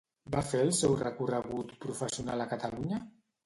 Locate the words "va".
0.35-0.41